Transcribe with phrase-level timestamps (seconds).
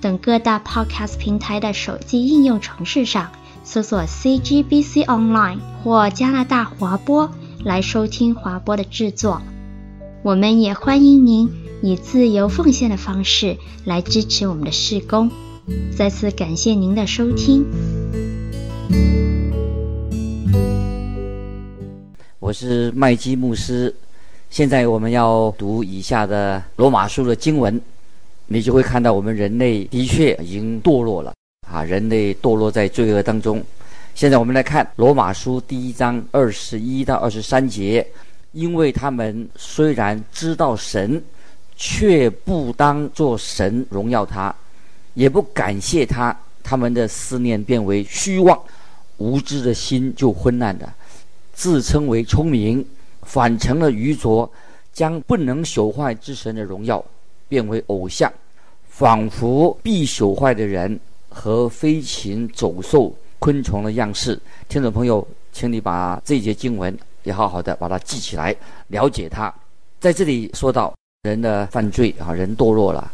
[0.00, 3.30] 等各大 Podcast 平台的手机应用程式上
[3.64, 7.30] 搜索 CGBC Online 或加拿大华播
[7.64, 9.42] 来收听华播的制作。
[10.22, 11.50] 我们也欢迎您
[11.82, 15.30] 以自由奉献的方式来支持我们的事工。
[15.96, 17.64] 再次感谢您的收听。
[22.38, 23.94] 我是麦基牧师。
[24.48, 27.80] 现在我们要读以下的罗马书的经文，
[28.46, 31.34] 你就会看到我们人类的确已经堕落了
[31.68, 31.82] 啊！
[31.82, 33.62] 人类堕落在罪恶当中。
[34.14, 38.06] 现在我们来看罗马书第一章二十一到二十三节，
[38.52, 41.22] 因为他们虽然知道神，
[41.76, 44.54] 却不当作神荣耀他，
[45.14, 48.58] 也不感谢他，他们的思念变为虚妄，
[49.18, 50.94] 无知的心就昏暗了，
[51.52, 52.84] 自称为聪明。
[53.22, 54.48] 反成了愚拙，
[54.92, 57.04] 将不能朽坏之神的荣耀
[57.48, 58.32] 变为偶像，
[58.88, 64.38] 仿佛必朽坏的人和飞禽走兽、昆虫的样式。
[64.68, 68.54] 听众朋友，请你把这一节经文也好好的把它记起来，
[68.88, 69.52] 了解它。
[70.00, 73.12] 在这里说到人的犯罪啊，人堕落了。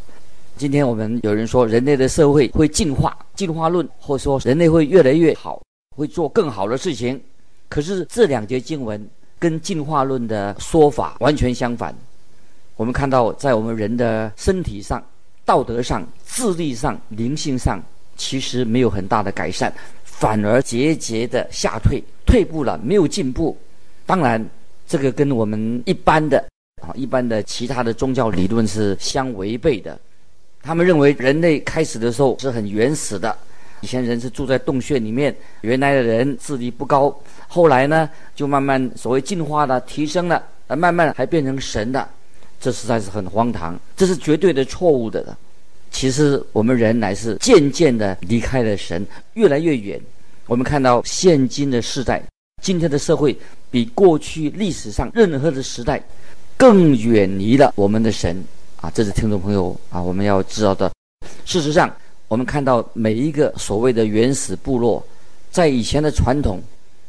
[0.56, 5.62] 今天我们有人说人类的社会会进化，进化论，或者说人类会越来越好，
[5.96, 7.20] 会做更好的事情。
[7.69, 9.08] 可是这两节经文。
[9.42, 11.92] 跟进化论的说法完全相反。
[12.76, 15.02] 我们看到，在我们人的身体上、
[15.44, 17.83] 道德上、智力上、灵性上，
[18.16, 19.72] 其实没有很大的改善，
[20.05, 23.56] 反而节节的下退，退步了，没有进步。
[24.06, 24.44] 当然，
[24.86, 26.44] 这个跟我们一般的
[26.82, 29.98] 啊、一般的其他的宗教理论是相违背的。
[30.61, 33.36] 他们认为人类开始的时候是很原始的。
[33.80, 37.16] 以前人是住在洞穴里面，原来的人智力不高，
[37.48, 42.08] 后来呢就慢慢所谓进化了、提升了，呃，慢慢还变成神的，
[42.62, 45.36] 这实在是很荒唐，这是绝对的错误的。
[45.90, 50.00] 其实我们人乃是渐渐的离开了神，越来越远。
[50.46, 52.23] 我们看到现今的时代，
[52.62, 53.36] 今天的社会
[53.70, 56.02] 比过去历史上任何的时代
[56.56, 58.42] 更远离了我们的神
[58.80, 58.90] 啊！
[58.94, 60.90] 这是听众朋友啊，我们要知道的。
[61.44, 61.92] 事实上。
[62.29, 65.06] 我们看到每一个所谓的原始部落，
[65.50, 66.62] 在以前的传统，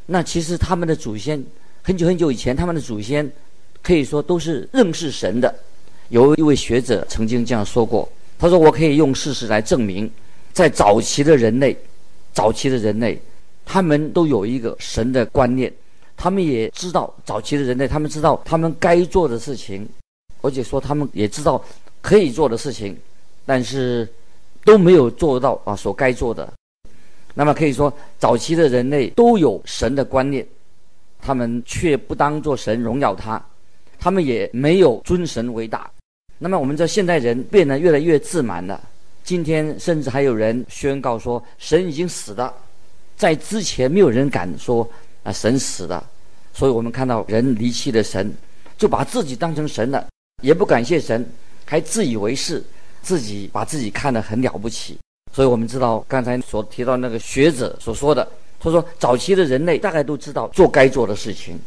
[0.06, 1.41] 那其实他们的祖先
[1.81, 3.25] 很久很久以前，他们的祖先
[3.84, 5.54] 可以说都是认识神的。
[6.10, 10.10] 有一位学者曾经这样说过，他说：“我可以用事实来证明，
[10.52, 11.78] 在早期的人类，
[12.34, 13.22] 早期的人类，
[13.64, 15.72] 他们都有一个神的观念，
[16.18, 19.88] 他们也知道早期的人类，他们知道他们该做的事情，
[20.42, 21.64] 而且说他们也知道
[22.02, 22.98] 可以做的事情，
[23.46, 24.08] 但是。”
[24.66, 26.50] 都没有做到啊，所该做的。
[27.34, 30.48] 那么可以说，早期的人类都有神的观念，
[31.22, 33.46] 他们却不当作神荣耀他，
[34.03, 35.90] 他们也没有尊神为大。
[36.38, 38.81] 那么我们知道现代人变得越来越自满了。
[39.24, 42.53] 今天甚至还有人宣告说，神已经死了，
[43.16, 44.86] 在之前没有人敢说
[45.24, 46.06] 啊，神死了。
[46.52, 48.30] 所以我们看到人离弃了神，
[48.78, 50.06] 就把自己当成神了，
[50.41, 51.25] 也不感谢神，
[51.64, 52.62] 还自以为是。
[53.02, 54.97] 自己把自己看得很了不起，
[55.34, 58.25] 所以我们知道刚才所提到那个学者所说的，
[58.59, 61.59] 他说早期的人类大概都知道做该做的事情。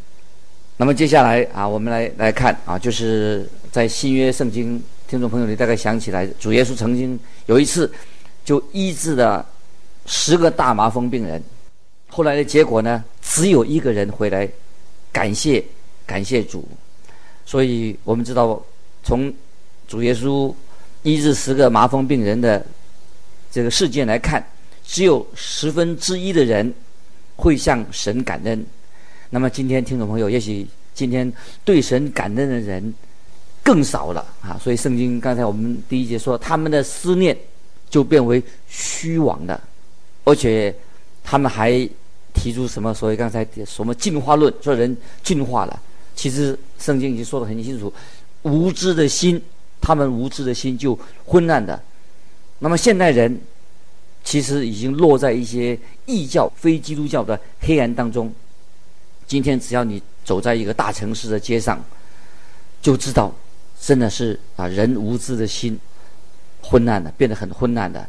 [0.77, 7.91] 那么接下来啊，我们来来看啊，就是在新约圣经，听众朋友你大概想起来，主耶稣曾经有一次
[8.45, 9.45] 就医治了
[10.07, 11.43] 十个大麻风病人，
[12.09, 14.49] 后来的结果呢，只有一个人回来
[15.13, 15.65] 感谢
[16.05, 16.67] 感谢主，
[17.45, 18.63] 所以我们知道
[19.03, 19.33] 从
[19.89, 20.55] 主耶稣。
[21.03, 22.67] 医治十个麻风病人的
[23.53, 24.45] 这个事件来看，
[24.85, 26.75] 只有十分之一的人
[27.37, 28.67] 会向神感恩。
[29.31, 30.67] 那么今天听众朋友，也许
[30.97, 31.33] 今天
[31.65, 32.93] 对神感恩的人
[33.63, 34.59] 更少了啊！
[34.61, 37.37] 所以圣经刚才我们第一节说，他们的思念
[37.89, 39.61] 就变为虚妄的，
[40.25, 40.75] 而且
[41.23, 41.89] 他们还
[42.33, 45.81] 提出什么所谓刚才什么进化论，说人进化了。
[46.15, 47.93] 其实圣经已经说得很清楚，
[48.43, 49.41] 无知的心。
[49.79, 51.81] 他们无知的心就昏暗的，
[52.59, 53.41] 那么现代人
[54.25, 58.33] 其实已经落在一些异教、非基督教的黑暗当中。
[59.29, 61.83] 今天只要你走在一个大城市的街上，
[62.83, 63.33] 就知道
[63.81, 65.79] 真的是啊，人无知的心
[66.61, 68.07] 昏暗的，变得很昏暗的。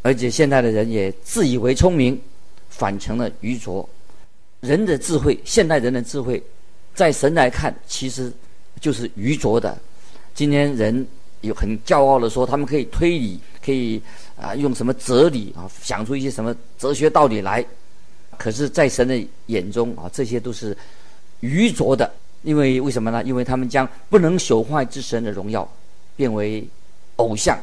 [0.00, 2.18] 而且现在的人也自以为聪明，
[2.70, 3.86] 反成了愚拙。
[4.60, 6.42] 人的智慧，现代人的智慧，
[6.94, 8.32] 在神来看，其实
[8.80, 9.76] 就是愚拙的。
[10.34, 11.06] 今天人
[11.42, 14.00] 有很骄傲的说，他们可以推理，可以
[14.36, 17.64] 啊、用什么哲理啊想出一些什么哲学道理来。
[18.38, 20.76] 可是，在神的眼中啊，这些都是
[21.40, 22.10] 愚拙的。
[22.42, 23.22] 因为为什么呢？
[23.24, 25.66] 因为他们将不能朽坏之神的荣耀
[26.14, 26.66] 变为
[27.16, 27.58] 偶像，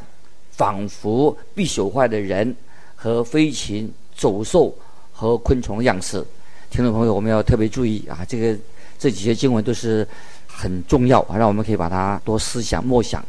[0.51, 2.55] 仿佛必朽坏的人
[2.95, 4.73] 和飞禽、走兽
[5.11, 6.25] 和昆虫的样式。
[6.69, 8.57] 听众朋友，我们要特别注意啊，这个
[8.97, 10.07] 这几节经文都是。
[10.53, 13.25] 很重要啊，让我们可以把它多思想默想。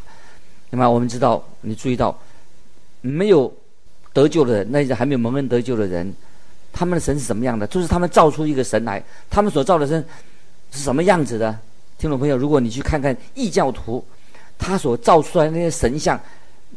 [0.69, 2.15] 那么我们知道，你注意到，
[3.01, 3.51] 没有
[4.13, 6.13] 得救的人，那些还没有蒙恩得救的人，
[6.75, 7.67] 他们的神是什么样的？
[7.69, 10.05] 就是他们造出一个神来，他们所造的神
[10.73, 11.57] 是什么样子的？
[11.99, 14.05] 听众朋友，如果你去看看异教徒，
[14.59, 16.21] 他所造出来的那些神像，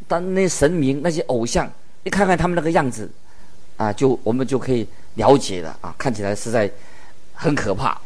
[0.07, 1.67] 当那些神明、那些偶像，
[2.03, 3.09] 你看看他们那个样子，
[3.77, 6.69] 啊，就我们就可以了解了啊，看起来实在
[7.33, 7.99] 很可怕。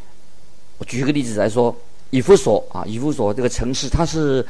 [0.77, 1.75] 我举一个例子来说。
[2.11, 4.43] 以弗所啊，以弗所这个城市，它是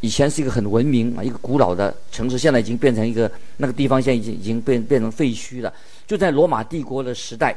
[0.00, 5.72] 以前是一个很文明啊，一个古老的城市，现在已经变成一个那个地方，现在已经已经变变成废墟了。
[6.06, 7.56] 就在罗马帝国的时代，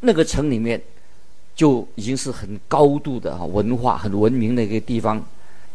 [0.00, 0.80] 那个城里面
[1.56, 5.20] 就已经是很高度的啊文化、很文明的一个地方。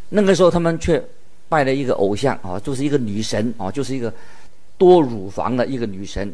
[0.07, 1.03] 那个时候，他们却
[1.49, 4.13] 拜了一个偶像啊，就是一个女神啊，就是一个
[4.77, 6.33] 多乳房的一个女神。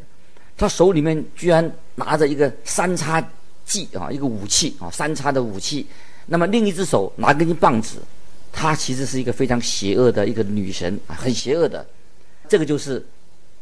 [0.58, 3.26] 她手里面居然拿着一个三叉
[3.66, 5.88] 戟啊，一个武器啊，三叉的武器。
[6.26, 8.00] 那么另一只手拿根棒子，
[8.52, 11.86] 她其实是一个非常邪恶的一个女神啊，很邪恶的。
[12.50, 13.06] 这个就是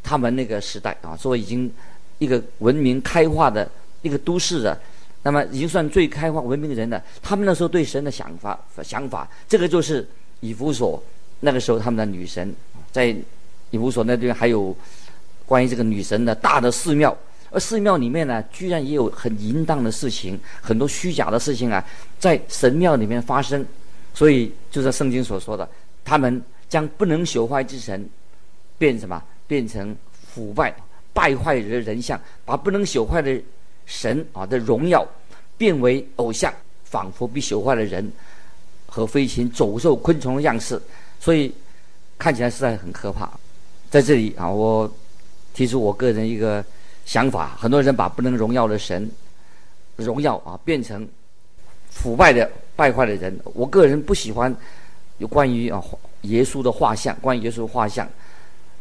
[0.01, 1.69] 他们那个时代啊，说已经
[2.17, 3.69] 一个文明开化的
[4.01, 4.79] 一个都市了，
[5.25, 7.01] 那么已经算最开化文明的人了。
[7.19, 10.07] 他们那时候对神的想法想法，这个就是
[10.41, 11.03] 以弗所
[11.39, 12.53] 那个时候他们的女神，
[12.91, 13.07] 在
[13.71, 14.75] 以弗所那边还有
[15.47, 17.17] 关于这个女神的大的寺庙。
[17.49, 21.83] 而寺庙里面呢，居然也有很淫荡的事情，很多虚假的事情啊，
[22.19, 23.65] 在神庙里面发生。
[24.13, 25.67] 所以就是圣经所说的，
[26.03, 26.39] 他们
[26.69, 28.07] 将不能朽坏之神
[28.77, 29.21] 变什么？
[29.47, 29.95] 变成
[30.33, 30.75] 腐败、
[31.13, 33.41] 败坏人的人像，把不能朽坏的
[33.85, 35.05] 神啊的荣耀
[35.57, 36.53] 变为偶像，
[36.83, 38.11] 仿佛被朽坏的人
[38.85, 40.81] 和飞禽、走兽、昆虫的样式。
[41.19, 41.53] 所以
[42.17, 43.29] 看起来实在很可怕。
[43.89, 44.91] 在这里啊，我
[45.53, 46.63] 提出我个人一个。
[47.07, 49.07] 想法，很多人把不能荣耀的神
[49.95, 51.07] 荣耀啊变成
[51.91, 53.39] 腐败的败坏的人。
[53.53, 54.51] 我个人不喜欢
[55.19, 55.79] 有关于啊
[56.21, 58.09] 耶稣的画像，关于耶稣的画像。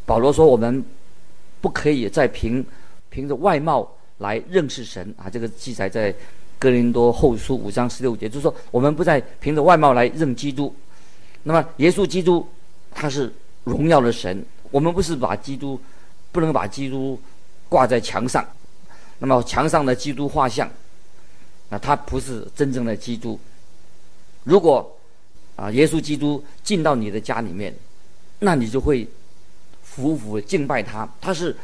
[0.06, 0.82] 保罗说，我们
[1.60, 2.64] 不可以再凭
[3.10, 3.86] 凭着外貌
[4.25, 5.31] 来认识神啊。
[5.31, 6.12] 这个记载在
[6.59, 10.75] 哥林多后书五章十六节，就是说我们不再凭着外貌来认基督。
[11.44, 12.47] 那么耶稣基督
[12.93, 13.32] 他是
[13.65, 15.81] 荣耀的神，我们不是把基督
[16.32, 17.21] 不能把基督。
[17.67, 18.47] 挂在墙上，
[19.19, 20.71] 那么墙上的基督画像，
[21.71, 23.41] 那他不是真正的基督。
[24.44, 24.97] 如果
[25.56, 27.75] 啊，耶稣基督进到你的家里面，
[28.41, 29.09] 那你就会
[29.82, 31.56] 俯伏敬拜他，他是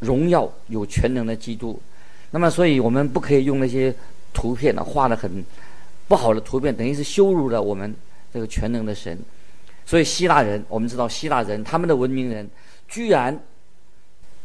[0.00, 1.80] 荣耀有全能的基督。
[2.32, 3.94] 那么，所以我们不可以用那些
[4.32, 5.44] 图片呢，画的很
[6.08, 7.94] 不好的图片，等于是羞辱了我们
[8.34, 9.16] 这个全能的神。
[9.86, 12.48] 所以希腊人，我们知道希腊人他们的文明人
[12.88, 13.40] 居然。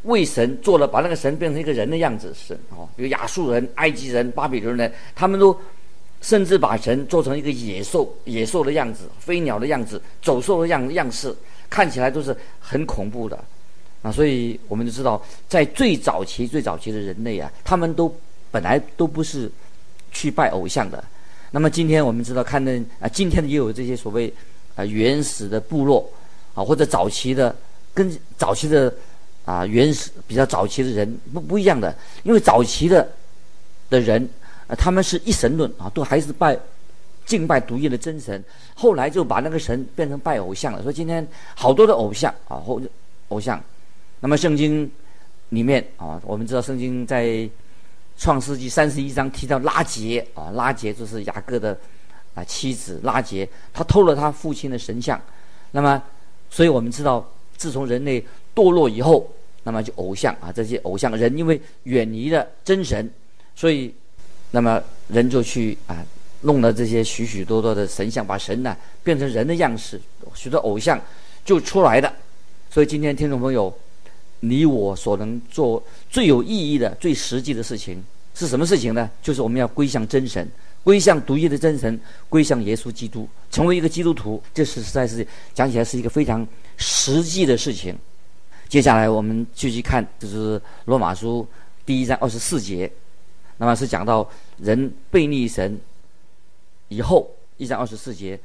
[0.03, 5.59] 为神做了，把那个神变成一个人的样子，神哦，比如亚述人、埃及人、巴比伦人，他们都
[6.21, 11.35] 甚至把神做成一个野兽、野兽的样子、飞鸟的样子、走兽的样样式，
[11.71, 13.43] 看起来都是很恐怖的
[14.05, 14.11] 啊！
[14.11, 15.19] 所以我们就知道，
[15.49, 18.13] 在最早期、最早期的人类啊，他们都
[18.51, 19.51] 本来都不是
[20.11, 21.03] 去拜偶像的。
[21.49, 24.31] 那么今天我们知道，看的啊，今天也有这些所谓
[24.75, 26.07] 啊原始的部落
[26.53, 27.55] 啊，或者早期的
[27.93, 28.93] 跟早期的。
[29.45, 33.07] 啊，原始比较早期的人不不一样的，因为早期的
[33.91, 34.27] 的人，
[34.65, 36.57] 啊，他们是一神论啊，都还是拜
[37.27, 38.43] 敬拜独一的真神。
[38.73, 40.81] 后来就把那个神变成拜偶像了。
[40.81, 42.81] 所以今天好多的偶像啊，或
[43.27, 43.63] 偶像。
[44.19, 44.89] 那么圣经
[45.49, 47.49] 里面啊，我们知道圣经在
[48.17, 51.77] 创世纪三十一章提到拉结啊，拉结就是雅各的
[52.33, 55.21] 啊妻子拉结，他偷了他父亲的神像。
[55.71, 56.01] 那么，
[56.49, 59.29] 所以我们知道，自从人类堕落以后。
[59.67, 63.09] 那么就偶像啊，这些偶像人因为远离了真神，
[63.55, 63.91] 所以，
[64.51, 66.05] 那么人就去啊
[66.41, 69.99] 弄了这些许许多多的神像，把神呢变成人的样式，
[70.35, 71.01] 许多偶像
[71.43, 72.13] 就出来的。
[72.69, 73.75] 所以今天听众朋友，
[74.39, 79.09] 你我所能做最有意义的、最实际的事情是什么事情呢？
[79.21, 80.47] 就是我们要归向真神，
[80.83, 81.99] 归向独一的真神，
[82.29, 84.41] 归向耶稣基督，成为一个基督徒。
[84.53, 86.45] 这是实在是讲起来是一个非常
[86.77, 87.95] 实际的事情。
[88.67, 91.47] 接下来我们继续看，就是罗马书
[91.85, 92.91] 第一章二十四节，
[93.57, 95.79] 那么是讲到人悖逆神
[96.89, 98.39] 以后，一章二十四节，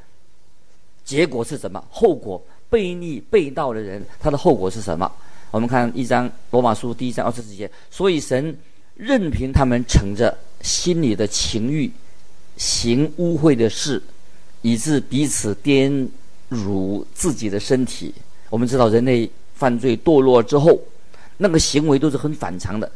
[1.05, 1.83] 结果是什么？
[1.91, 5.11] 后果悖逆背道的人，他的后果是什么？
[5.51, 8.57] 我们看一章罗马书第一章二十四节，所以神
[8.95, 11.91] 任凭他们乘着心里的情欲，
[12.57, 14.03] 行污秽的事，
[14.63, 16.09] 以致彼此玷
[16.49, 18.15] 辱自己的身体。
[18.49, 19.31] 我们知道人类。
[19.61, 20.81] 犯罪堕落之后，
[21.37, 22.91] 那个行为都是很反常的，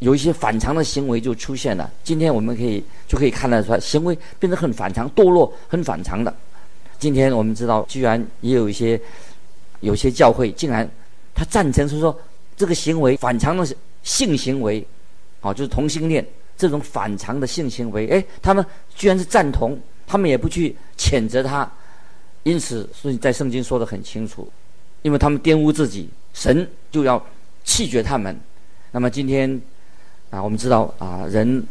[0.00, 1.88] 有一些反常的行为就出现了。
[2.02, 6.34] 今天我们可以就可以看得出来，行为变得很反常，堕落很反常的。
[6.98, 9.00] 今天我们知道，居然也有一些
[9.78, 10.90] 有些教会竟然
[11.40, 12.14] 他赞成是说
[12.54, 13.66] 这个行为反常的
[14.02, 14.86] 性行为，
[15.40, 16.22] 啊，就是同性恋
[16.54, 18.62] 这种反常的性行为，哎，他们
[18.94, 21.66] 居然是赞同，他们也不去谴责他。
[22.42, 24.46] 因此，所以在圣经说的很清楚。
[25.00, 27.24] 因为他们玷污自己，神就要
[27.64, 28.38] 弃绝他们。
[28.90, 29.58] 那么今天
[30.28, 31.66] 啊，我们知道啊，人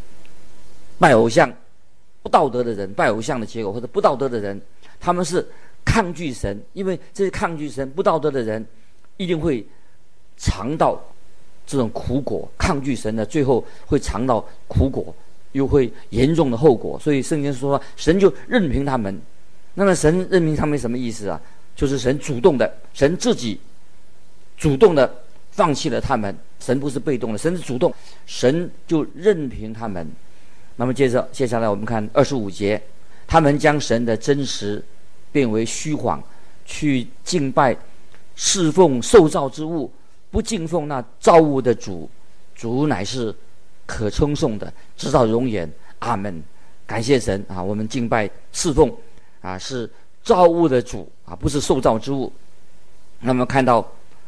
[0.98, 1.54] 拜偶像
[2.24, 4.60] 不道德的人，拜偶像的结果或者不道德的人，
[5.00, 5.48] 他们是
[5.86, 6.60] 抗拒神。
[6.74, 8.66] 因为这些抗拒神、不道德的人，
[9.20, 9.64] 一定会
[10.38, 10.98] 尝到
[11.68, 12.50] 这种苦果。
[12.58, 15.14] 抗拒神的，最后会尝到苦果，
[15.52, 16.98] 又会严重的后果。
[16.98, 19.22] 所以圣经说，神就任凭他们。
[19.74, 21.40] 那么神任凭他们什么意思啊？
[21.76, 23.60] 就是神主动的，神自己
[24.58, 25.14] 主动的
[25.52, 26.36] 放弃了他们。
[26.60, 27.94] 神不是被动的，神是主动，
[28.26, 30.10] 神就任凭他们。
[30.78, 32.82] 那么接着接下来我们看二十五节，
[33.28, 34.82] 他们将神的真实
[35.32, 36.24] 变为虚谎，
[36.66, 37.76] 去敬拜
[38.40, 39.92] 侍奉受造之物，
[40.32, 42.10] 不敬奉那造物的主。
[42.56, 43.36] 主乃是
[43.86, 45.70] 可称颂的，直到永远。
[46.00, 46.42] 阿门。
[46.88, 47.62] 感谢神啊！
[47.62, 48.90] 我们敬拜侍奉
[49.42, 49.90] 啊是。
[50.22, 52.32] 造物的主啊，不是受造之物。
[53.20, 53.86] 那么看到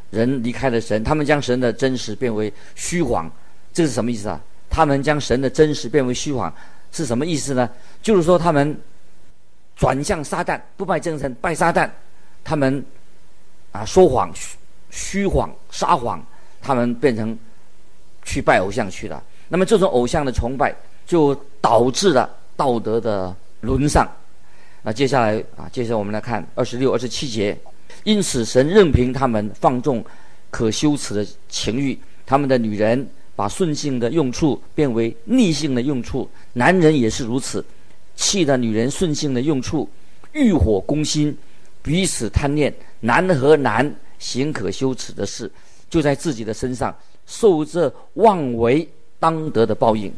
[0.10, 3.30] 人离开了神，他们将神的真实变为虚谎，
[3.72, 4.42] 这是什么意思啊？
[4.70, 6.52] 他们将神的真实变为虚谎
[6.92, 7.70] 是什么意思呢？
[8.02, 8.76] 就是说他们
[9.76, 11.90] 转向撒旦，不拜真神，拜撒旦。
[12.44, 12.84] 他们
[13.72, 14.58] 啊说谎、虚
[14.90, 16.24] 虚谎、撒谎，
[16.62, 17.38] 他们变成
[18.24, 19.24] 去拜偶像去了。
[19.48, 20.76] 那么这种偶像的崇拜，
[21.06, 24.10] 就导致了道德的沦丧。
[24.84, 27.58] 那接下来啊，接下来我们来看二十六、二十七节。
[28.04, 30.04] 因此，神任凭他们放纵
[30.50, 37.64] 可羞耻的情欲，他们的女人把顺性的用处变为逆性的用处，男人也是如此，
[38.16, 39.88] 弃了女人顺性的用处，
[40.32, 41.38] 欲火攻心，
[41.82, 45.52] 彼此贪恋，男和男行可羞耻的事，
[45.90, 46.96] 就在自己的身上
[47.26, 48.88] 受这妄为
[49.20, 50.12] 当得的报应。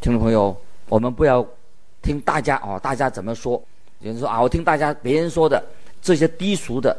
[0.00, 0.56] 听众朋友，
[0.88, 1.46] 我们不要
[2.02, 3.62] 听大家哦，大家怎么说？
[4.00, 5.64] 有人说啊，我听大家别人说的
[6.02, 6.96] 这些低俗的、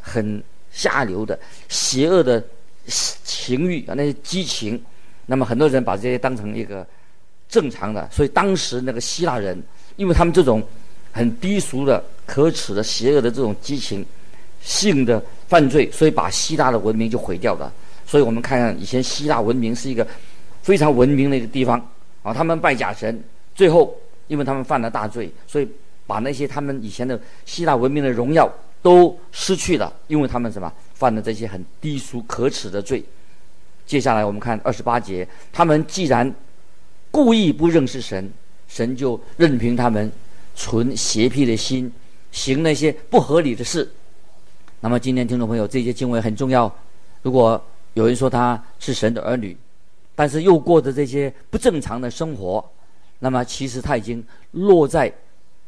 [0.00, 1.38] 很下流的、
[1.68, 2.42] 邪恶的
[2.86, 4.82] 情欲啊，那些激情，
[5.26, 6.86] 那么很多人把这些当成一个
[7.48, 8.08] 正常的。
[8.10, 9.62] 所以当时那个希腊人，
[9.96, 10.62] 因为他们这种
[11.12, 14.06] 很低俗的、可耻的、邪恶的这种激情
[14.62, 17.72] 性的犯罪，所以把希腊的文明就毁掉了。
[18.06, 20.06] 所以我们看看以前希腊文明是一个
[20.62, 21.84] 非常文明的一个地方
[22.22, 23.20] 啊，他们拜假神，
[23.54, 23.92] 最后
[24.28, 25.68] 因为他们犯了大罪，所以。
[26.06, 33.00] 把那些他们以前的希腊文明的荣耀都失去了，因为他们什么犯了这些很低俗可耻的罪。
[33.86, 36.34] 接下来我们看二十八节，他们既然
[37.12, 38.28] 故意不认识神，
[38.66, 40.10] 神就任凭他们
[40.56, 41.88] 存邪僻的心，
[42.32, 43.90] 行那些不合理的事。
[44.80, 46.72] 那么今天听众朋友，这些经文很重要。
[47.22, 47.62] 如果
[47.94, 49.56] 有人说他是神的儿女，
[50.14, 52.64] 但是又过着这些不正常的生活，
[53.18, 55.12] 那么其实他已经落在。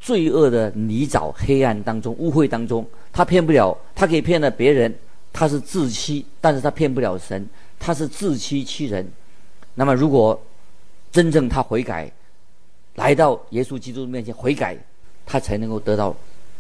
[0.05, 4.93] 罪恶的泥沼、黑暗当中、污秽当中，他骗不了，他可以骗了别人，
[5.33, 9.09] 他是自欺，但是他骗不了神，他是自欺欺人。
[9.77, 10.43] 那么，如果
[11.13, 12.11] 真正他悔改，
[12.97, 14.77] 来到耶稣基督面前悔改，
[15.25, 16.13] 他才能够得到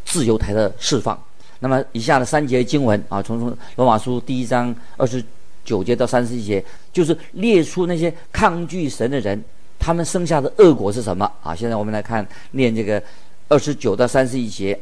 [0.04, 1.20] 自由台的释放。
[1.60, 5.24] 那么，以下的三节经文啊，从罗马书第一章二十
[5.64, 9.42] 九节到三十一节，就是列出那些抗拒神的人，
[9.78, 11.54] 他们生下的恶果是什么啊？
[11.54, 13.02] 现在我们来看念这个。
[13.48, 14.80] 二十九到三十一节，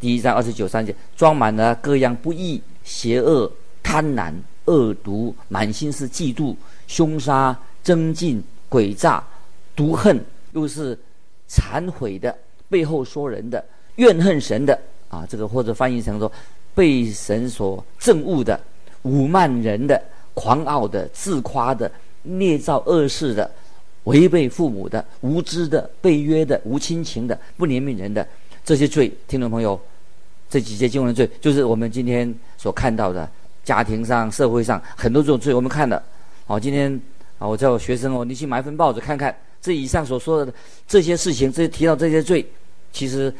[0.00, 3.48] 第一章二十九三节，装满了各样不义、邪恶、
[3.84, 4.32] 贪婪、
[4.64, 6.56] 恶毒，满心是嫉妒、
[6.88, 9.22] 凶杀、争竞、诡诈、
[9.76, 10.24] 毒恨，
[10.54, 10.98] 又是
[11.48, 12.36] 忏悔的，
[12.68, 13.64] 背后说人的，
[13.96, 16.30] 怨恨神的啊，这个或者翻译成说
[16.74, 18.58] 被神所憎恶的，
[19.04, 20.02] 侮慢人的，
[20.34, 21.90] 狂傲的，自夸的，
[22.22, 23.50] 捏造恶事的。
[24.04, 28.28] 违背父母的、无知的、背约的、无亲情的、不怜悯人的
[28.62, 29.80] 这些罪，听众朋友，
[30.50, 33.26] 这几节经文的罪，就是我们今天所看到的
[33.64, 36.02] 家庭上、社会上很多这种罪，我们看的。
[36.46, 37.00] 哦，今天
[37.38, 40.52] 啊，我叫我学生哦，你去买份报纸看看，这以上所说的
[40.86, 42.46] 这些事情，这提到这些罪，
[42.92, 43.32] 其实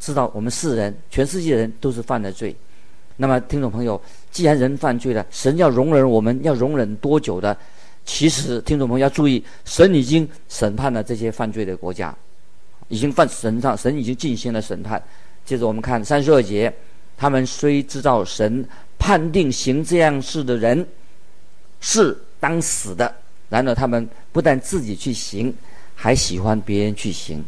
[0.00, 2.56] 知道我们世人，全世界人都是犯了罪。
[3.16, 4.00] 那么，听众朋友，
[4.32, 7.54] 既然人犯罪了，神要容忍我们，要容忍多久的？
[8.06, 12.16] 其实，听众朋友要注意，神已经审判了这些犯罪的国家，
[12.88, 15.00] 已经犯神上，神已经进行了审判。
[15.44, 16.72] 接着我们看三十二节，
[17.18, 18.66] 他们虽知道神
[18.98, 20.84] 判定行这样事的人
[21.80, 23.14] 是当死的，
[23.50, 25.54] 然而他们不但自己去行，
[25.94, 27.44] 还喜欢别人去行。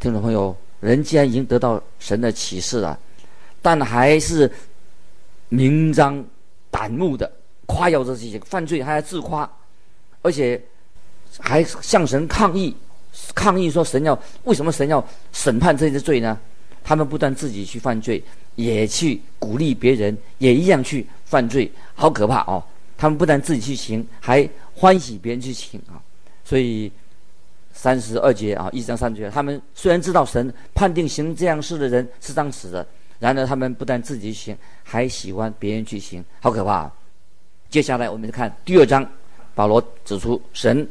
[0.00, 0.54] 听众朋友，
[0.88, 2.98] 人既然已经得到神的启示了，
[3.62, 4.50] 但还是
[5.48, 6.24] 明张
[6.70, 7.30] 胆目的。
[7.66, 9.50] 夸耀着自己犯罪，还要自夸，
[10.20, 10.62] 而且
[11.38, 12.76] 还向神抗议，
[13.34, 16.38] 抗议说神要为什么神要审判这些罪呢？
[16.84, 18.22] 他们不但自己去犯罪，
[18.54, 22.62] 也去鼓励别人，也一样去犯罪，好可怕哦！
[22.98, 25.96] 他们不但自己去行，还欢喜别人去行啊！
[26.44, 26.92] 所以
[27.84, 32.86] 三十二节啊，一章三节，他们虽然知道神判定行这样事的人是当死的，
[33.18, 36.92] 然而他们不但自己行，还喜欢别人去行，好可怕啊！
[37.68, 39.06] 接下来我们看第二章，
[39.54, 40.88] 保罗指出神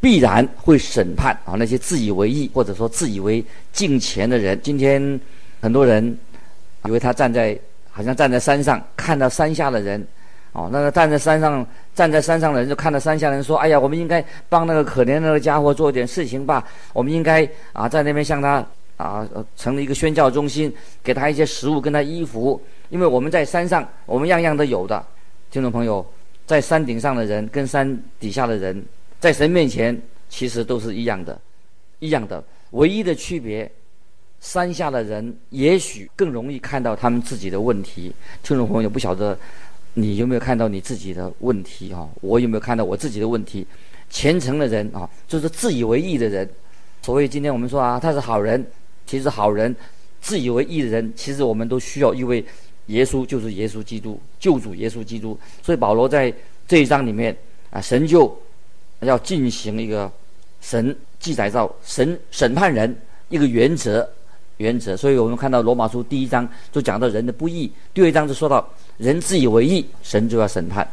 [0.00, 4.56] 必然会审判啊那些自以为义或者说自以为敬虔的人。
[4.62, 5.20] 今天
[5.60, 6.16] 很多人
[6.84, 7.58] 以为他站在
[7.90, 10.06] 好像站在山上看到山下的人，
[10.56, 16.66] 哦，那个站在山上站在山上的人就看到山下人说：“哎呀，我们应该帮那个可怜的那个家伙做点事情吧。
[16.94, 20.72] 我们应该啊在那边向他啊成立一个宣教中心，
[21.02, 22.58] 给他一些食物跟他衣服，
[22.88, 25.04] 因为我们在山上我们样样都有的。”
[25.52, 26.04] 听众朋友。
[26.46, 28.80] 在山顶上的人跟山底下的人，
[29.18, 31.36] 在神面前其实都是一样的，
[31.98, 32.40] 一样的。
[32.70, 33.68] 唯一的区别，
[34.38, 38.14] 山下的人也许更容易看到他们自己的问题。
[38.44, 39.36] 听众朋友，不晓得
[39.98, 42.06] 你有没有看到你自己的问题啊？
[42.20, 43.66] 我有没有看到我自己的问题？
[44.10, 46.46] 虔诚的人啊，就是自以为义的人。
[47.00, 48.62] 所谓今天我们说啊，他是好人，
[49.06, 49.74] 其实好人，
[50.20, 52.44] 自以为义的人，其实我们都需要一位。
[52.88, 55.36] 耶稣就是耶稣基督，救主耶稣基督。
[55.60, 56.32] 所以保罗在
[56.68, 57.36] 这一章里面
[57.70, 58.32] 啊，神就
[59.00, 60.12] 要进行一个
[60.60, 62.96] 神记载到神审判人
[63.28, 64.08] 一个原则
[64.58, 64.96] 原则。
[64.96, 68.66] 所以我们看到罗马书第一章就讲到人的不义，第二章就说到
[68.98, 70.86] 人自以为义，神就要审判。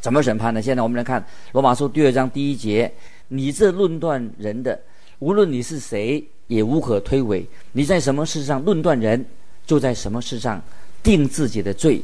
[0.00, 0.60] 怎么审判呢？
[0.60, 2.92] 现在我们来看罗马书第二章第一节：
[3.28, 4.78] 你这论断人的，
[5.18, 7.44] 无论你是谁，也无可推诿。
[7.72, 9.24] 你在什么事上论断人，
[9.66, 10.62] 就在什么事上。
[11.02, 12.00] 定自己的罪，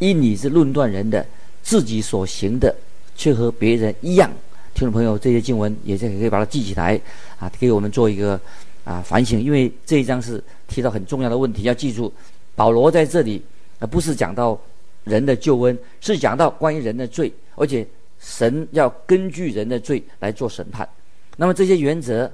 [0.00, 1.24] 因你是论断人的，
[1.62, 2.76] 自己所行的
[3.16, 4.30] 却和别人一样。
[4.74, 7.00] 听众朋友，这些经文也是可以把它记起来
[7.38, 8.38] 啊，给我们做一个
[8.84, 9.42] 啊反省。
[9.42, 12.12] 因为这一章是提到很重要的问题，要记住，
[12.54, 13.42] 保罗在这里
[13.78, 14.58] 啊不是讲到
[15.04, 17.86] 人的救恩，是讲到关于人的罪，而且
[18.18, 20.88] 神要根据人的罪来做审判。
[21.36, 22.30] 那么这些原则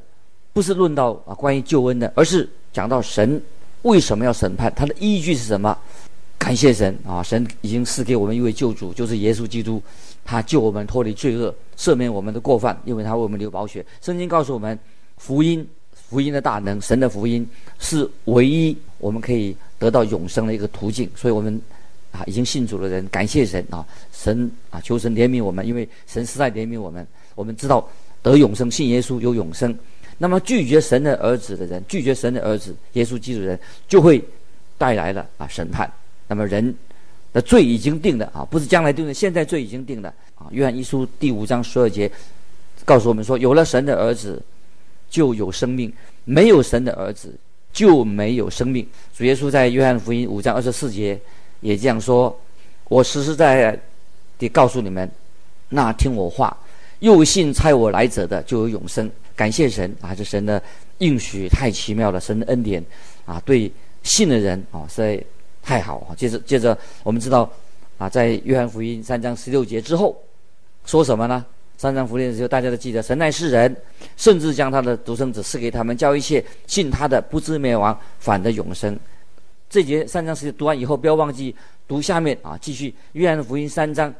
[0.52, 3.40] 不是论到啊关于救恩的，而是讲到神。
[3.82, 4.70] 为什么要审判？
[4.76, 5.74] 他的依据是什么？
[6.36, 7.22] 感谢神啊！
[7.22, 9.82] 神已经赐给我们一位救主，就是耶稣基督，
[10.22, 13.84] 他救我们脱离罪恶，赦免我们的过犯，因为他为我们流宝血。
[14.02, 14.78] 圣经告诉我们，
[15.16, 15.66] 福音，
[16.10, 21.08] 福音的大能，神的福音是唯一我们可以得到永生的一个途径。
[21.14, 21.58] 所以，我们
[22.10, 23.86] 啊，已经信主的人，感谢神啊！
[24.12, 27.06] 神啊，求神怜悯我们，因为神实在怜悯我们。
[27.36, 27.88] 我们知道
[28.22, 29.72] 得永生，信耶稣有永生。
[30.18, 34.20] 那么拒绝神的儿子的人，拒绝神的儿子耶稣基督的人，就会
[34.76, 35.90] 带来了啊审判。
[36.26, 36.74] 那么人
[37.32, 40.48] 的罪已经定了啊，不是将来定的，现在罪已经定了啊。
[40.50, 42.10] 约翰一书第五章十二节
[42.84, 44.42] 告诉我们说：有了神的儿子，
[45.10, 45.90] 就有生命；
[46.24, 47.34] 没有神的儿子，
[47.72, 48.86] 就没有生命。
[49.14, 51.20] 主耶稣在约翰福音五章二十四节
[51.60, 52.34] 也这样说：
[52.88, 53.80] 我实实在在
[54.38, 55.10] 地告诉你们，
[55.68, 56.56] 那听我话，
[57.00, 59.10] 又信差我来者的，就有永生。
[59.36, 60.14] 感谢神啊！
[60.14, 60.62] 这神的
[60.98, 62.84] 应许太奇妙了，神的恩典
[63.24, 65.24] 啊，对信的人啊实在
[65.62, 66.14] 太好啊。
[66.14, 67.50] 接着，接着我们知道
[67.96, 70.14] 啊，在约翰福音三章十六节之后
[70.84, 71.44] 说什么呢？
[71.80, 73.74] 三章福音的时候，大家都记得，神爱世人，
[74.14, 78.94] 甚至将他的独生子赐给他们，叫一切信他的不至灭亡，反得永生。
[79.70, 81.56] 这节三章十读完以后，不要忘记
[81.88, 84.14] 读下面啊，继续约翰福音三章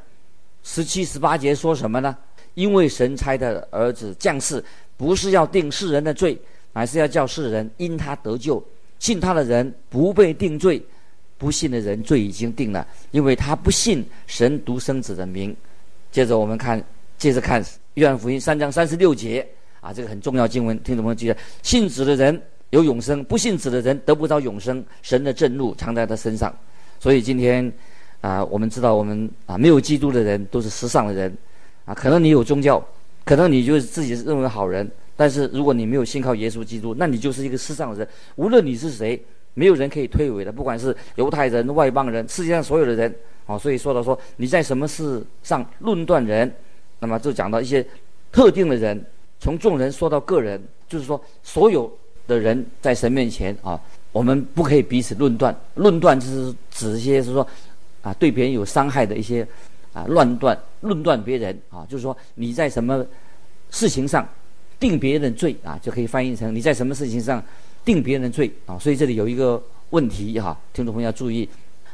[0.65, 2.17] 十七、十八节说什么呢？
[2.55, 4.65] 因为神差的儿子降世。
[4.97, 6.39] 不是要定世人的罪，
[6.73, 8.63] 乃是要叫世人因他得救。
[8.99, 10.83] 信他的人不被定罪，
[11.37, 15.55] 不信的人罪已经定了，因为他不信神独生子的名。
[16.11, 16.83] 接着我们看，
[17.21, 17.63] 接着看
[17.95, 19.47] 约翰福音三章三十六节
[19.83, 24.83] 啊，这个很重要经文，听众朋友记得：信子的人有永生，不信子的人得不到永生。
[25.03, 26.51] 神的震怒藏在他身上。
[26.99, 27.71] 所以今天
[28.23, 31.37] 啊，我们知道我们啊没有基督的人都是世上的人
[31.85, 32.83] 啊，可能你有宗教，
[33.23, 38.09] 可能你就是自己认为好人，但是如果你没有信靠耶稣基督，那你就是一个世上的人。
[38.37, 43.59] 无论你是谁，没有人可以推诿的，不管是犹太人、外邦人，世界上所有的人啊。
[43.59, 46.51] 所以说到说你在什么事上论断人，
[47.01, 47.85] 那么就讲到一些
[48.31, 49.05] 特定的人，
[49.41, 51.93] 从众人说到个人，就是说所有
[52.29, 53.81] 的人在神面前啊，
[54.13, 55.55] 我们不可以彼此论断。
[55.75, 57.45] 论断就是指一些是说。
[58.03, 59.47] 啊，对别人有伤害的一些
[59.93, 63.07] 啊，乱断论断别人啊，就是说你在什么
[63.71, 64.27] 事情上
[64.79, 67.45] 定别人的罪啊，就可以翻译成你在什么事情上
[67.85, 68.79] 定别人的罪啊。
[68.79, 71.47] 所以这里有一个问题哈、啊，听众朋友要注意。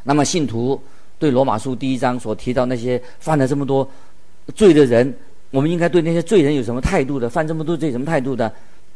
[0.05, 0.81] 那么信徒
[1.19, 3.91] 对罗马书第一章所提到那些犯了这么多
[4.55, 5.15] 罪的人，
[5.51, 7.29] 我们应该对那些罪人有什么态度的？
[7.29, 8.53] 犯这么多罪什么态度的？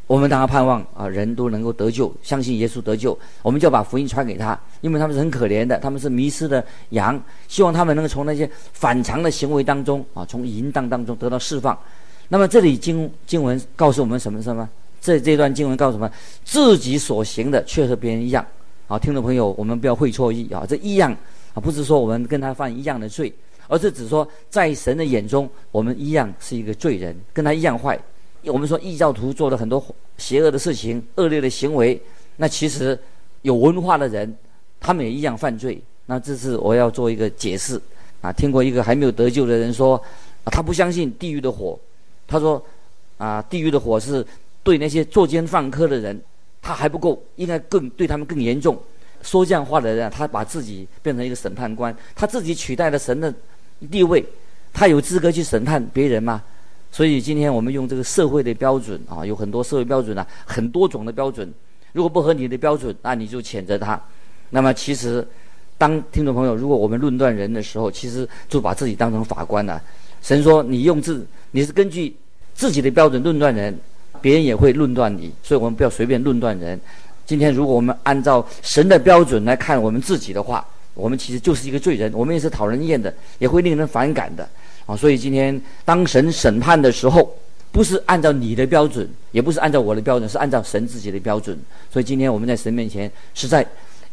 [0.07, 11.79] 我们当然盼望啊，人都能够得救，相信耶稣得救，我们就把福音传给他，因为他们是很可怜的，他们是迷失的羊，希望他们能够从那些反常的行为当中啊，从淫荡当中得到释放。
[12.29, 14.69] 那么这里经经文告诉我们什么什么？
[15.01, 16.11] 这这段经文告诉我们，
[16.45, 18.45] 自己所行的却和别人一样。
[18.89, 21.17] 啊，听众朋友，我们不要会错意啊，这一样
[21.55, 23.33] 啊，不是说我们跟他犯一样的罪，
[23.71, 27.97] 而是指说在神的眼中，我们一样是一个罪人，跟他一样坏。
[28.45, 29.83] 我们说异教徒做了很多
[30.19, 32.01] 邪恶的事情、恶劣的行为，
[32.37, 32.99] 那其实
[33.43, 34.35] 有文化的人，
[34.81, 35.81] 他们也一样犯罪。
[36.07, 37.81] 那这是我要做一个解释
[38.21, 38.33] 啊。
[38.33, 39.97] 听过一个还没有得救的人说，
[40.43, 41.79] 啊，他不相信地狱的火。
[42.27, 42.61] 他说，
[43.19, 44.27] 啊，地狱的火是
[44.65, 46.21] 对那些作奸犯科的人，
[46.61, 48.77] 他还不够，应该更对他们更严重。
[49.23, 53.33] 说这样话的人，他把自己变成一个审判官，他自己取代了神的
[53.89, 54.25] 地位，
[54.73, 56.43] 他有资格去审判别人吗？
[56.93, 61.49] 所以今天我们用这个社会的标准啊，有很多社会标准啊，很多种的标准。
[61.93, 64.01] 如果不合你的标准，那你就谴责他。
[64.51, 65.27] 那么其实，
[65.79, 69.81] 当听众朋友，如果我们论断人的时候，其实就把自己当成法官了。
[70.21, 72.15] 神说你用自你是根据
[72.55, 73.79] 自己的标准论断人，
[74.21, 75.33] 别人也会论断你。
[75.43, 76.79] 所以我们不要随便论断人。
[77.25, 80.67] 今天如果我们按照神的标准来看我们自己的话，
[81.01, 84.49] 我们其实就是一个罪人，我们也是讨人厌的，也会令人反感的。
[84.87, 87.35] 啊，所以今天当神审判的时候，
[87.71, 91.57] 不是按照你的标准，也不是按照我的标准，是按照神自己的标准。
[91.93, 93.65] 所以今天我们在神面前，实在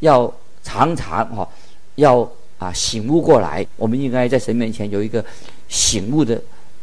[0.02, 0.32] 要
[0.64, 1.48] 常常哈，
[1.96, 3.66] 要啊醒悟过来。
[3.76, 5.24] 我们应该在神面前有一个
[5.68, 6.40] 醒悟的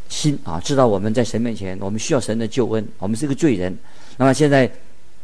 [0.09, 3.77] 心啊，知道我们在神面前，我们需要神的救恩，我们是个罪人。
[4.17, 4.69] 那么现在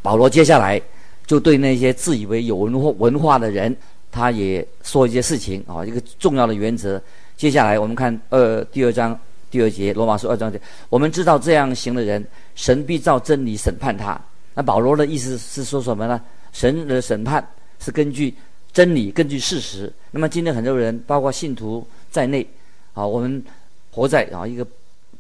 [0.02, 0.82] 保罗接下来
[1.28, 3.76] 就对那些自以为有文化文化的人，
[4.12, 7.02] 他也说一些事情啊，一个重要的原则。
[7.38, 9.18] 接下来我们看二第二章
[9.50, 14.20] 第二节，罗马书二章节，我们知道这样行的人，神必照真理审判他。
[14.54, 16.22] 那保罗的意思是说什么呢？
[16.52, 17.48] 神的审判
[17.80, 18.34] 是根据
[18.74, 19.92] 真理，根据事实。
[20.12, 22.46] 那么今天很多人，包括信徒在内，
[22.94, 23.44] 啊，我们
[23.90, 24.68] 活在啊一个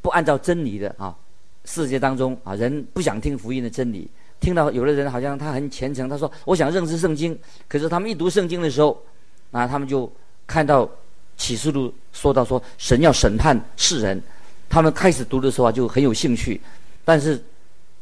[0.01, 1.15] 不按照真理的啊
[1.65, 4.07] 世界当中啊，人不想听福音的真理。
[4.41, 9.01] 听到有的人好像他很虔诚，他说我想认识圣经，可是他们一读圣经的时候，
[9.51, 10.11] 啊，他们就
[10.45, 10.89] 看到。
[11.37, 14.21] 启示录说到说神要审判世人，
[14.69, 16.61] 他们开始读的时候啊就很有兴趣，
[17.03, 17.41] 但是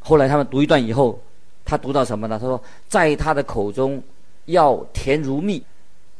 [0.02, 1.18] 后来他们读一段以后，
[1.64, 2.38] 他读到什么呢？
[2.38, 4.04] 他说在他的口中
[4.48, 5.64] 要甜如蜜，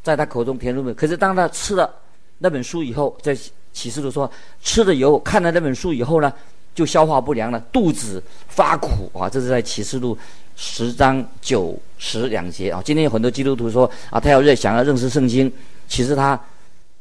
[0.02, 0.94] 在他口中甜如蜜。
[0.94, 1.94] 可是当他吃了
[2.38, 3.38] 那本书以后，在
[3.74, 6.32] 启示录说吃了以后，看了那本书以后呢，
[6.80, 9.30] 就消化不良了，肚子发苦啊。
[9.30, 10.18] 这是在启示录
[10.56, 12.82] 十章九十两节啊。
[12.86, 15.52] 今天有很多基督徒说啊，他要认想要认识圣经，
[15.88, 16.40] 其实他。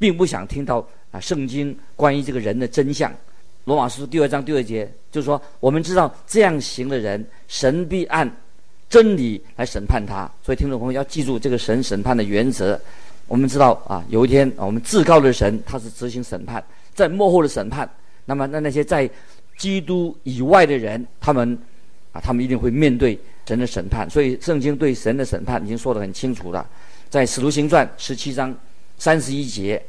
[0.01, 0.79] 并不想听到
[1.11, 3.12] 啊，圣经关于这个人的真相。
[3.64, 8.31] 罗马书第二章第二节就是说，我们知道这样行的人，神必按
[8.88, 10.31] 真理来审判他。
[10.41, 12.81] 所以听众朋友要记住这个神审判的原则。
[13.27, 16.62] 我们知道啊，有一天我们至高的神他是执行审判，
[16.95, 17.91] 在幕后的审判。
[18.25, 19.11] 那么那那些在
[19.59, 21.59] 基督以外的人，他们
[22.12, 24.09] 啊，他们一定会面对神的审判。
[24.09, 26.66] 所以圣经对神的审判已经说得很清楚了，
[27.11, 28.57] 在使徒行传十七章。
[29.01, 29.81] 三十一节，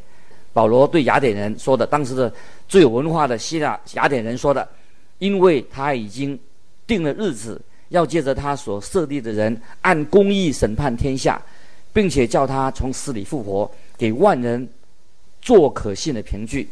[0.53, 2.31] 保罗对雅典人说的，当时的
[2.67, 4.69] 最有文化的希腊雅典人说的，
[5.17, 6.39] 因为他已经
[6.85, 11.41] 定了日子，要借着他所设立的人按公义审判天下，
[11.91, 14.69] 并且叫他从死里复活，给万人
[15.41, 16.69] 做可信的凭据。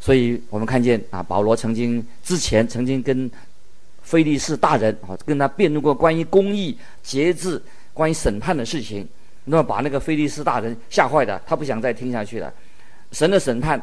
[0.00, 3.30] 所以我们看见啊，保罗曾经之前曾经跟
[4.02, 9.06] 菲利士大人啊，跟他辩论过关于公义、节制、关于审判的事情。
[9.44, 12.52] 那么把那个菲利斯大人吓坏的，他不想再听下去了。
[13.12, 13.80] 神的审判，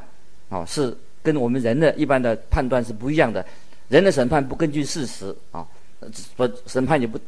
[0.50, 3.46] 啊，是跟我们人的一般的判断是不一样的。
[3.90, 5.66] 人的审判不根据事实，啊，
[6.36, 7.20] 不审判也不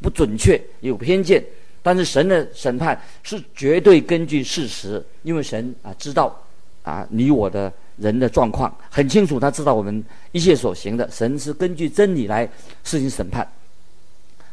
[0.00, 1.44] 不准确，有偏见。
[1.82, 6.36] 但是神的审判是绝对根据事实，因为神啊知道
[6.82, 12.48] 啊你我的人的状况很清楚，他知道我们一切所行的，神是根据真理来
[12.84, 13.46] 施行审判。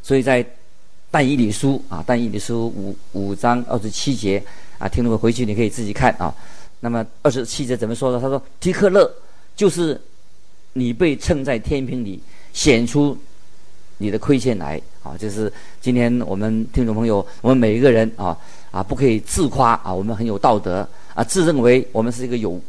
[0.02, 0.46] 所以在
[1.10, 4.44] 但以理书啊，但以理书五五章二十七节
[4.78, 6.34] 啊，听众们回去你可以自己看啊。
[6.82, 8.20] 那么二十七节怎么说呢？
[8.20, 9.10] 他说：“提克勒
[9.56, 10.00] 就是
[10.74, 13.18] 你被称在天平里显出
[13.98, 18.38] 你的亏欠来啊，就是今天我们听众朋友，我们每一个人啊
[18.72, 22.60] 啊，不可以自夸啊，我们很有道德啊，自认为我们是一个有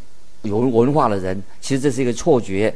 [0.46, 2.74] 有文化的人，其实这是一个错觉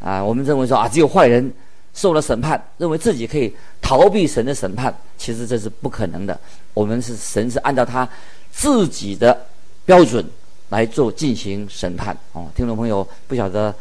[0.00, 0.22] 啊。
[0.22, 1.52] 我们认为说啊，只有坏人
[1.94, 6.38] 受了审判，认为自己可以逃避神的审判，其实这是不可能的。
[6.74, 8.08] 我们是神是按照他
[8.52, 9.46] 自己的
[9.84, 10.24] 标准。”
[10.68, 13.72] 来做进行审判哦，听众朋友，不晓得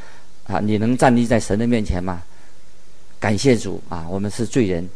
[0.45, 2.21] 啊，你能站立在神的面前吗？
[3.19, 4.87] 感谢主啊，我们是罪人，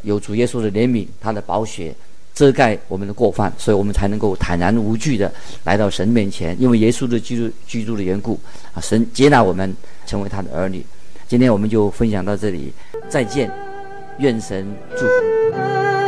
[0.00, 1.94] 有主耶稣的怜悯，他的宝血
[2.38, 5.28] 遮盖我们的过犯，所以我们才能够坦然无惧的
[5.64, 6.56] 来到神面前。
[6.60, 8.38] 因为耶稣的居住居住的缘故
[8.72, 10.86] 啊，神接纳我们成为他的儿女。
[11.26, 12.72] 今天我们就分享到这里，
[13.08, 13.50] 再见，
[14.20, 14.64] 愿神
[14.96, 16.07] 祝福。